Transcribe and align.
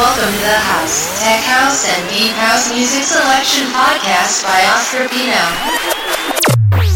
welcome 0.00 0.32
to 0.32 0.40
the 0.40 0.60
House, 0.72 1.20
Tech 1.20 1.44
House, 1.44 1.84
and 1.84 2.08
Deep 2.08 2.32
House 2.32 2.72
Music 2.72 3.04
Selection 3.04 3.66
Podcast 3.68 4.42
by 4.42 4.64
Oscar 4.72 5.06
Pino. 5.12 5.44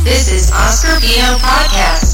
This 0.04 0.32
is 0.32 0.50
Oscar 0.50 0.98
Pino 1.04 1.36
Podcast. 1.36 2.13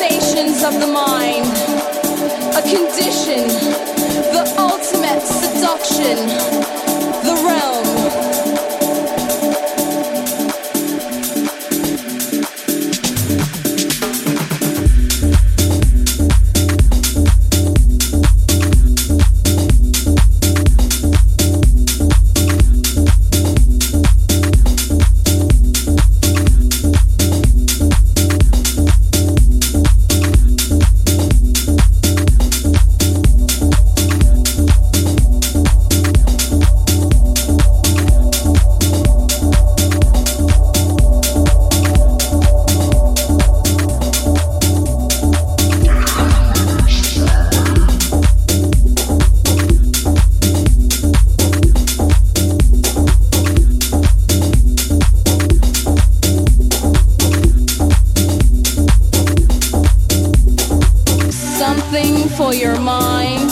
sensations 0.00 0.64
of 0.64 0.72
the 0.80 0.86
mind, 0.86 1.44
a 2.56 2.62
condition, 2.62 3.46
the 4.32 4.54
ultimate 4.56 5.20
seduction, 5.20 6.16
the 7.22 7.34
realm. 7.44 8.49